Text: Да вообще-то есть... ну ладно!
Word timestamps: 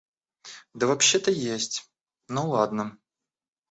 Да 0.73 0.87
вообще-то 0.87 1.29
есть... 1.29 1.87
ну 2.27 2.49
ладно! 2.49 2.97